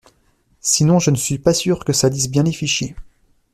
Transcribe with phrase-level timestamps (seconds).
[0.61, 2.95] sinon je ne suis pas sûr que ça lise bien les fichiers!